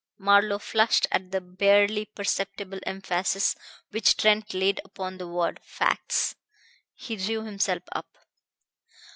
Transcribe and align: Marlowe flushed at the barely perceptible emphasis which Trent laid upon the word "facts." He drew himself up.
Marlowe 0.17 0.57
flushed 0.57 1.05
at 1.11 1.29
the 1.29 1.39
barely 1.39 2.05
perceptible 2.05 2.79
emphasis 2.87 3.55
which 3.91 4.17
Trent 4.17 4.51
laid 4.51 4.81
upon 4.83 5.19
the 5.19 5.27
word 5.27 5.59
"facts." 5.61 6.35
He 6.95 7.15
drew 7.17 7.43
himself 7.43 7.83
up. 7.91 8.07